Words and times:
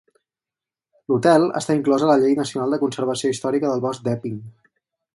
L'hotel 1.13 1.45
està 1.61 1.77
inclòs 1.79 2.05
a 2.07 2.11
la 2.13 2.17
llei 2.23 2.35
nacional 2.41 2.75
de 2.77 2.83
conservació 2.87 3.35
històrica 3.37 3.71
del 3.75 3.89
bosc 3.89 4.07
d'Epping. 4.09 4.45